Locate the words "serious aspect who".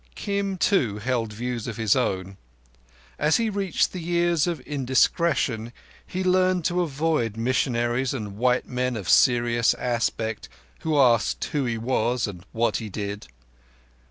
9.07-10.97